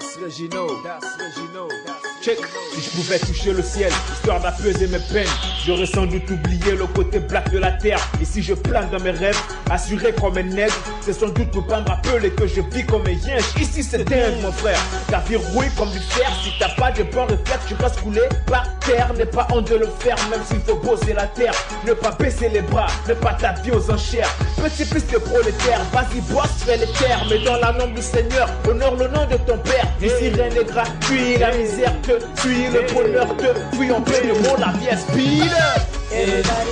That's 0.00 0.16
what 0.16 0.38
you 0.38 0.48
know. 0.48 0.82
That's 0.82 1.04
what 1.18 1.36
you 1.36 1.52
know. 1.52 1.68
That's 1.84 2.09
Check, 2.22 2.36
si 2.74 2.82
je 2.82 2.90
pouvais 2.90 3.18
toucher 3.18 3.52
le 3.54 3.62
ciel, 3.62 3.90
histoire 4.12 4.40
d'apaiser 4.40 4.86
mes 4.88 4.98
peines, 4.98 5.26
j'aurais 5.64 5.86
sans 5.86 6.04
doute 6.04 6.30
oublié 6.30 6.72
le 6.72 6.84
côté 6.84 7.18
black 7.18 7.50
de 7.50 7.56
la 7.56 7.72
terre. 7.72 7.98
Et 8.20 8.26
si 8.26 8.42
je 8.42 8.52
plane 8.52 8.90
dans 8.90 9.00
mes 9.00 9.10
rêves, 9.10 9.40
assuré 9.70 10.12
comme 10.20 10.36
un 10.36 10.42
nègre, 10.42 10.74
c'est 11.00 11.14
sans 11.14 11.28
doute 11.28 11.50
pour 11.50 11.66
pas 11.66 11.80
me 11.80 11.88
rappeler 11.88 12.30
que 12.30 12.46
je 12.46 12.60
vis 12.60 12.84
comme 12.84 13.06
un 13.06 13.12
yinche. 13.12 13.56
Ici 13.58 13.82
c'est 13.82 14.04
dingue 14.04 14.34
mon 14.42 14.52
frère, 14.52 14.78
ta 15.08 15.20
vie 15.20 15.36
rouille 15.36 15.70
comme 15.78 15.90
du 15.90 15.98
fer. 15.98 16.30
Si 16.44 16.50
t'as 16.58 16.68
pas 16.74 16.90
de 16.90 17.04
bons 17.04 17.24
réflexes, 17.24 17.64
tu 17.66 17.74
vas 17.76 17.88
couler 17.88 18.28
par 18.46 18.66
terre. 18.80 19.14
N'est 19.16 19.24
pas 19.24 19.48
honte 19.54 19.70
de 19.70 19.76
le 19.76 19.88
faire, 20.00 20.16
même 20.28 20.40
s'il 20.44 20.60
faut 20.60 20.76
bosser 20.76 21.14
la 21.14 21.26
terre. 21.26 21.54
Ne 21.86 21.94
pas 21.94 22.10
baisser 22.12 22.50
les 22.50 22.60
bras, 22.60 22.88
ne 23.08 23.14
pas 23.14 23.32
t'habiller 23.32 23.72
aux 23.72 23.90
enchères. 23.90 24.28
Petit 24.62 24.84
fils 24.84 25.06
de 25.06 25.16
prolétaire, 25.16 25.80
vas-y 25.90 26.20
bosse, 26.30 26.64
fais 26.66 26.76
les 26.76 26.92
terres. 26.98 27.24
Mais 27.30 27.38
dans 27.38 27.56
la 27.56 27.72
nom 27.72 27.86
du 27.86 28.02
Seigneur, 28.02 28.46
honore 28.68 28.96
le 28.96 29.08
nom 29.08 29.24
de 29.24 29.36
ton 29.38 29.56
Père. 29.58 29.86
Ici 30.02 30.28
rien 30.28 30.50
n'est 30.50 30.64
gratuit, 30.64 31.38
la 31.38 31.54
misère 31.56 31.94
te 32.18 32.42
tue, 32.42 32.68
le 32.72 32.86
te 32.86 33.76
fuit 33.76 33.92
en 33.92 34.00
plein 34.00 34.20
de 34.22 34.32
mots, 34.42 34.56
la 34.58 34.72
est 34.90 34.96
speed. 34.96 35.52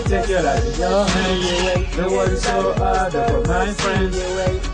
Take 0.08 0.28
your 0.28 0.42
life 0.42 0.64
in 0.64 0.80
your. 0.80 1.06
The 1.96 2.36
so 2.36 2.74
hard 2.74 3.12
for 3.12 3.40
my 3.46 3.66
friends. 3.74 4.16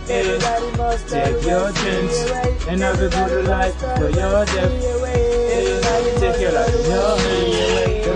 Take 0.07 1.45
your 1.45 1.73
chance 1.73 2.31
and 2.69 2.81
have 2.81 3.01
a 3.01 3.09
good 3.09 3.47
life 3.47 3.75
for 3.97 4.09
your 4.11 4.45
death. 4.47 4.73
Everybody 5.53 6.11
Take 6.21 6.41
your 6.41 6.53
life 6.53 6.75
in 6.75 6.85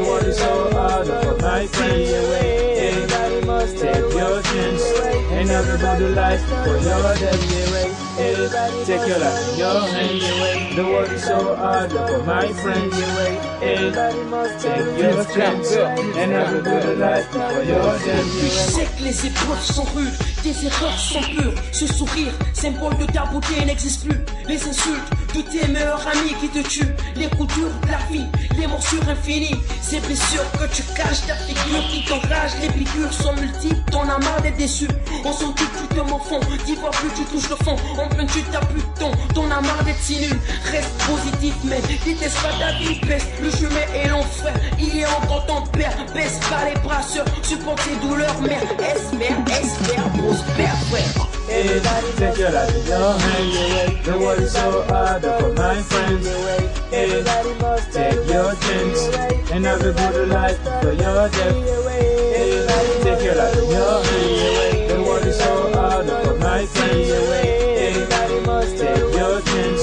your 0.01 0.33
so 0.33 0.71
hard 0.73 1.07
for 1.07 1.37
my 1.43 1.67
friends. 1.67 2.11
Take 3.81 4.13
your 4.15 4.43
chance 4.43 4.85
and 5.33 5.49
have 5.51 5.69
a 5.69 5.99
good 5.99 6.17
life 6.17 6.43
for 6.65 6.79
your 6.79 7.15
death. 7.17 7.88
Take 8.39 9.09
your 9.09 9.19
life 9.19 9.59
your 9.59 9.81
hands. 9.81 10.77
The 10.77 10.85
world 10.85 11.11
is 11.11 11.25
so 11.25 11.57
hard 11.57 11.91
for 11.91 12.23
my 12.23 12.47
friends. 12.63 12.95
Take 14.63 14.97
your 14.97 15.25
chance 15.25 15.75
and 15.75 16.31
have 16.31 16.55
a 16.55 16.63
good 16.63 16.99
life 16.99 17.27
for 17.33 17.65
your 17.65 17.99
Je 17.99 18.49
sais 18.49 18.87
que 18.97 19.03
les 19.03 19.27
épreuves 19.27 19.65
sont 19.65 19.83
rudes, 19.93 20.15
tes 20.45 20.55
erreurs 20.67 20.99
sont 21.01 21.23
pures. 21.23 21.55
Ce 21.73 21.89
sourire, 21.89 22.33
symbole 22.53 22.97
de 22.99 23.07
ta 23.07 23.25
beauté, 23.25 23.65
n'existe 23.65 24.09
plus. 24.09 24.21
Les 24.47 24.69
insultes 24.69 25.28
tes 25.45 25.67
meilleurs 25.69 26.07
amis 26.09 26.35
qui 26.41 26.49
te 26.49 26.67
tuent. 26.67 26.95
Les 27.17 27.29
coups 27.29 27.55
durs 27.55 27.71
de 27.83 27.91
la 27.91 27.99
vie, 28.11 28.27
les 28.59 28.67
morsures 28.67 29.09
infinies. 29.09 29.55
Ces 29.83 30.01
blessures 30.01 30.51
que 30.53 30.67
tu 30.75 30.83
caches, 30.95 31.27
ta 31.27 31.35
figure 31.35 31.83
qui 31.91 32.05
t'enrage. 32.05 32.53
Les 32.61 32.69
piqûres 32.69 33.13
sont 33.13 33.35
multiples, 33.35 33.91
t'en 33.91 34.03
as 34.03 34.19
marre 34.19 34.43
d'être 34.43 34.57
déçu. 34.57 34.89
On 35.25 35.33
sent 35.33 35.53
que 35.57 35.63
tu 35.63 35.95
te 35.95 36.01
morfonds, 36.01 36.41
dis 36.67 36.75
vois 36.77 36.91
plus, 36.91 37.11
tu 37.17 37.25
touches 37.25 37.51
le 37.51 37.57
fond. 37.65 37.77
En 37.99 38.09
plein, 38.09 38.27
tu 38.27 38.43
t'as 38.53 38.65
plus 38.67 38.81
de 38.81 38.99
ton, 38.99 39.11
t'en 39.35 39.51
as 39.51 39.61
marre 39.61 39.85
d'être 39.85 40.03
si 40.03 40.19
nul. 40.21 40.39
Reste 40.71 40.91
positif, 41.07 41.55
mais 41.65 41.81
déteste 42.05 42.37
pas 42.43 42.53
ta 42.59 42.73
vie, 42.79 43.01
baisse. 43.07 43.27
Le 43.43 43.51
chemin 43.51 43.87
est 43.95 44.09
long, 44.09 44.23
frère. 44.23 44.55
Il 44.79 44.99
est 44.99 45.07
encore 45.07 45.47
ton 45.47 45.63
père. 45.79 45.93
Baisse 46.15 46.39
pas 46.51 46.69
les 46.69 46.81
bras, 46.81 47.03
sœur. 47.03 47.25
Supporte 47.43 47.81
tes 47.85 47.97
douleurs, 48.07 48.41
mère. 48.41 48.63
Espère, 48.63 49.39
espère, 49.61 50.09
prospère, 50.13 50.77
frère. 50.91 51.29
Everybody 51.51 52.13
take 52.19 52.39
your 52.39 52.51
life 52.51 52.75
in 52.77 52.87
your 52.87 53.13
hands. 53.19 54.05
The 54.05 54.19
world 54.19 54.43
is 54.43 54.53
so 54.53 54.83
hard 54.83 55.25
for 55.37 55.53
my 55.55 55.83
friends. 55.83 56.27
Everybody 56.93 57.53
must 57.61 57.93
Take 57.93 58.27
your 58.29 58.53
chance 58.65 59.01
and 59.53 59.65
have 59.65 59.81
a 59.81 59.93
good 59.93 60.29
life 60.29 60.59
for 60.81 60.93
your 60.93 61.29
death. 61.29 61.57
Take 63.05 63.23
your 63.25 63.35
life 63.35 63.59
in 63.59 63.71
your 63.71 64.03
hands. 64.05 64.93
The 64.93 65.03
world 65.05 65.27
is 65.27 65.39
so 65.39 65.73
hard 65.75 66.07
for 66.07 66.37
my 66.39 66.65
friends. 66.67 67.11
Everybody 67.87 68.41
must 68.47 68.79
Take 68.79 69.13
your 69.21 69.41
chance 69.49 69.83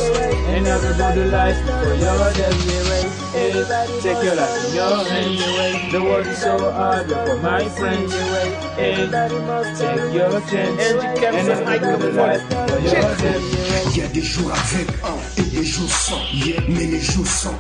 and 0.54 0.66
have 0.68 0.84
a 0.84 1.14
good 1.14 1.32
life 1.32 1.60
for 1.82 1.94
your 2.04 2.26
death. 2.40 3.36
Everybody 3.36 4.02
Take 4.02 4.24
your 4.24 4.36
life 4.36 4.66
in 4.66 4.76
your 4.76 4.98
hands. 5.12 5.92
The 5.92 6.02
world 6.02 6.28
is 6.28 6.42
so 6.42 6.72
hard 6.72 7.08
for 7.08 7.38
my 7.38 7.64
friends. 7.70 8.14
Everybody 8.78 9.40
must 9.50 9.82
Take 9.82 10.14
your 10.14 10.42
chance 10.50 10.82
and 10.82 11.48
have 11.48 11.68
a 11.68 11.80
good 11.80 12.16
life 12.16 12.42
for 12.50 12.80
your 12.80 13.16
death. 13.22 13.85
Il 13.96 14.02
y 14.02 14.04
a 14.04 14.08
des 14.08 14.22
jours 14.22 14.52
avec 14.52 14.90
et 15.38 15.42
des 15.56 15.64
jours 15.64 15.90
sans. 15.90 16.20
Mais 16.68 16.86
les 16.86 17.00
jours 17.00 17.26
sans, 17.26 17.56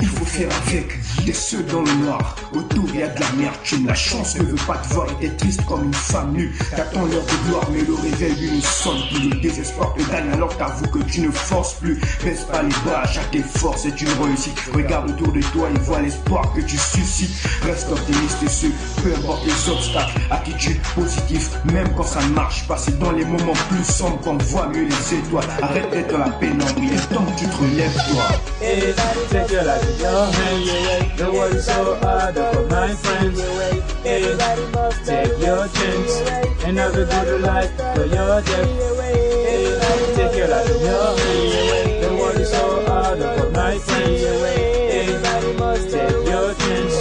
il 0.00 0.08
faut 0.08 0.24
faire 0.24 0.48
avec. 0.66 0.98
Des 1.26 1.32
ceux 1.34 1.62
dans 1.64 1.82
le 1.82 1.92
noir, 2.04 2.36
autour 2.54 2.84
il 2.94 3.00
y 3.00 3.02
a 3.02 3.08
de 3.08 3.20
la 3.20 3.30
merde. 3.32 3.54
Tu 3.64 3.84
la 3.84 3.94
chance 3.94 4.34
ne 4.36 4.44
veut 4.44 4.66
pas 4.66 4.78
te 4.78 4.94
voir 4.94 5.06
et 5.10 5.28
t'es 5.28 5.36
triste 5.36 5.62
comme 5.66 5.84
une 5.84 5.92
femme 5.92 6.32
nue. 6.32 6.54
T'attends 6.74 7.04
l'heure 7.04 7.26
de 7.26 7.48
gloire, 7.48 7.68
mais 7.70 7.82
le 7.82 7.94
réveil 7.94 8.34
lui 8.34 8.56
ne 8.56 8.62
sonne 8.62 8.98
plus. 9.10 9.28
Le 9.28 9.40
désespoir 9.42 9.92
te 9.94 10.10
gagne 10.10 10.30
alors 10.32 10.56
t'avoues 10.56 10.86
que 10.86 11.00
tu 11.00 11.20
ne 11.20 11.30
forces 11.30 11.74
plus. 11.74 12.00
Baisse 12.24 12.44
pas 12.44 12.62
les 12.62 12.74
bras, 12.86 13.06
chaque 13.06 13.34
effort 13.34 13.76
c'est 13.76 14.00
une 14.00 14.08
réussite. 14.22 14.58
Regarde 14.72 15.10
autour 15.10 15.32
de 15.34 15.42
toi 15.52 15.68
et 15.68 15.78
vois 15.80 16.00
l'espoir 16.00 16.50
que 16.54 16.62
tu 16.62 16.78
suscites. 16.78 17.36
Reste 17.62 17.92
optimiste 17.92 18.42
et 18.42 18.48
ce, 18.48 18.66
peu 19.02 19.14
importe 19.14 19.44
les 19.44 19.70
obstacles. 19.70 20.18
Attitude 20.30 20.80
positive, 20.94 21.46
même 21.70 21.88
quand 21.94 22.04
ça 22.04 22.22
ne 22.22 22.32
marche 22.32 22.66
pas. 22.66 22.78
C'est 22.78 22.98
dans 22.98 23.12
les 23.12 23.26
moments 23.26 23.52
plus 23.68 23.84
sombres 23.84 24.18
qu'on 24.22 24.38
voit 24.38 24.68
mieux 24.68 24.84
les 24.84 25.18
étoiles. 25.18 25.44
Arrête 25.74 25.90
d'être 25.90 26.16
la 26.16 26.30
pénombre, 26.38 26.72
il 26.78 26.92
est 26.92 27.08
temps 27.12 27.24
que 27.24 27.40
tu 27.40 27.46
te 27.46 27.56
relèves 27.56 27.98
toi. 28.08 28.28
Take 29.30 29.50
your 29.52 29.64
life 29.64 29.82
in 29.90 29.98
your. 29.98 30.30
The 31.16 31.26
world 31.32 31.54
is 31.56 31.64
so 31.64 31.96
hard 32.00 32.36
for 32.36 32.62
my 32.70 32.94
friends. 32.94 33.42
Take 35.04 35.34
your 35.40 35.66
chance 35.74 36.22
and 36.64 36.78
have 36.78 36.94
a 36.94 37.04
good 37.04 37.40
life 37.42 37.72
for 37.76 38.06
your 38.06 38.40
death. 38.42 38.68
Take 40.14 40.36
your 40.36 40.46
life 40.46 40.70
in 40.70 40.80
your. 40.80 41.16
The 42.02 42.14
world 42.20 42.38
is 42.38 42.50
so 42.50 42.84
hard 42.86 43.18
for 43.18 43.50
my 43.50 43.76
friends. 43.78 44.22
Take 45.90 46.22
your 46.24 46.54
chance 46.54 46.96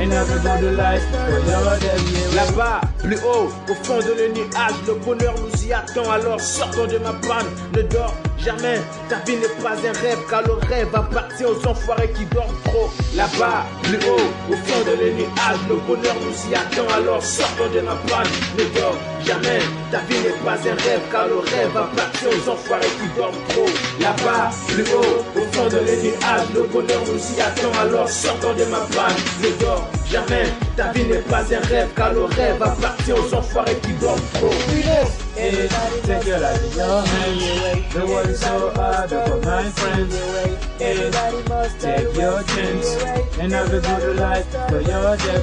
and 0.00 0.12
have 0.14 0.30
a 0.30 0.38
good 0.60 0.78
life 0.78 1.04
for 1.10 1.40
your 1.40 1.78
death. 1.78 2.34
Là-bas, 2.34 2.80
plus 3.04 3.18
haut, 3.18 3.50
au 3.68 3.74
fond 3.84 3.98
de 3.98 4.12
le 4.18 4.28
nuage, 4.32 4.78
le 4.86 4.94
bonheur 4.94 5.34
nous 5.38 5.66
y 5.66 5.72
attend. 5.72 6.10
Alors 6.10 6.40
sortons 6.40 6.86
de 6.86 6.98
ma 6.98 7.12
panne, 7.12 7.46
ne 7.76 7.82
dors 7.82 8.14
jamais. 8.38 8.80
Ta 9.08 9.16
vie 9.26 9.36
n'est 9.36 9.62
pas 9.62 9.72
un 9.72 9.92
rêve, 10.00 10.18
car 10.28 10.42
le 10.42 10.54
rêve 10.54 10.88
appartient 10.94 11.44
aux 11.44 11.68
enfoirés 11.68 12.10
qui 12.16 12.24
dorment 12.26 12.56
trop. 12.64 12.90
Là-bas, 13.14 13.64
plus 13.82 13.98
haut, 14.08 14.28
au 14.50 14.56
fond 14.56 14.80
de 14.86 15.04
le 15.04 15.12
nuage, 15.12 15.60
le 15.68 15.76
bonheur 15.86 16.16
nous 16.24 16.50
y 16.50 16.54
attend. 16.54 16.88
Alors 16.96 17.22
sortons 17.22 17.70
de 17.74 17.80
ma 17.80 17.94
panne, 18.08 18.32
ne 18.58 18.64
dors 18.80 18.96
jamais. 19.24 19.60
Ta 19.90 19.98
vie 20.08 20.20
n'est 20.24 20.40
pas 20.44 20.56
un 20.56 20.76
rêve, 20.82 21.02
car 21.12 21.28
le 21.28 21.38
rêve 21.38 21.76
appartient 21.76 22.26
aux 22.26 22.50
enfoirés 22.50 22.94
qui 23.00 23.18
dorment 23.18 23.44
trop. 23.50 23.68
Là-bas, 24.00 24.50
plus 24.68 24.84
haut, 24.94 25.40
au 25.40 25.52
fond 25.52 25.68
de 25.68 25.76
le 25.76 25.94
nuage, 26.02 26.48
le 26.54 26.62
bonheur 26.62 27.02
nous 27.06 27.36
y 27.36 27.40
attend. 27.40 27.78
Alors 27.80 28.08
sortons 28.08 28.54
de 28.54 28.64
ma 28.64 28.80
panne, 28.96 29.20
ne 29.42 29.62
dors 29.62 29.88
jamais. 30.10 30.46
Ta 30.76 30.92
vie 30.92 31.04
n'est 31.04 31.18
pas 31.18 31.42
un 31.42 31.60
rêve, 31.68 31.88
car 31.94 32.12
le 32.12 32.24
rêve 32.24 32.62
appartient 32.62 33.12
aux 33.12 33.34
enfoirés 33.34 33.76
qui 33.82 33.92
dorment 33.94 34.20
trop. 34.34 34.50
Everybody 35.36 36.00
take 36.06 36.26
your 36.26 36.38
life 36.38 36.62
in 36.62 36.78
your 36.78 37.02
hands. 37.02 37.92
The 37.92 38.06
world 38.06 38.28
is 38.28 38.40
so 38.40 38.70
hard 38.76 39.10
for 39.10 39.40
my 39.44 39.64
friends. 39.70 40.14
Must 41.48 41.80
Take 41.80 42.14
your 42.16 42.42
chance 42.44 42.96
and 43.40 43.52
have 43.52 43.72
a 43.72 43.80
good 43.80 44.16
life 44.16 44.46
for 44.68 44.80
your 44.80 45.16
death. 45.16 45.42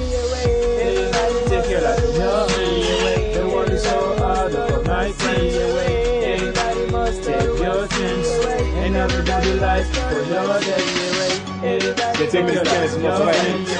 Take 1.48 1.68
your 1.70 1.80
life 1.82 2.04
in 2.04 2.14
your 2.20 2.48
hands. 2.48 3.36
The 3.36 3.48
world 3.52 3.70
is 3.70 3.82
so 3.82 4.16
hard 4.18 4.52
for 4.52 4.82
my 4.84 5.12
friends. 5.12 5.56
Must 6.90 7.22
Take 7.22 7.58
your 7.60 7.86
chance 7.88 8.28
and 8.82 8.94
have 8.96 9.12
a 9.12 9.22
good 9.22 9.60
life 9.60 9.88
for 10.08 10.22
your 10.24 10.60
death. 10.60 11.31
Dennis, 11.92 12.52
life 12.64 12.94
in 12.96 13.02
mon 13.02 13.10
your 13.10 13.16
frère. 13.16 13.72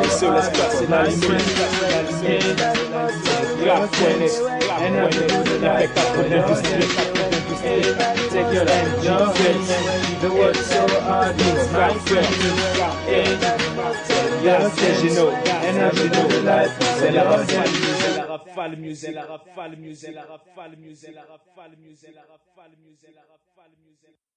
dans 0.00 1.10
friends. 1.16 1.50
Take 8.30 8.48
Rap 8.48 8.54
your 8.54 8.64
Dennis, 8.64 9.04
in. 9.04 9.68
The 10.20 10.30
world 10.30 10.56
so 10.56 10.86
hard 11.00 11.36
my 11.72 11.92
good 16.08 16.44
life 16.44 16.72
C'est 16.98 17.10
la 17.12 17.24
rafale, 17.24 17.70
c'est 17.76 18.16
la 18.16 18.26
rafale 18.26 18.76
c'est 18.96 19.12
la 19.12 19.24
rafale 19.24 19.76
c'est 19.96 20.12
la 20.12 20.24
rafale 20.24 20.76
c'est 20.86 21.02
la 21.02 21.22
rafale 21.24 21.56
c'est 21.86 22.12
la 22.12 22.22
rafale 22.22 22.76
musique, 22.78 22.98
c'est 23.00 23.14
la 23.14 23.22
rafale 23.22 23.72
musique. 23.84 24.29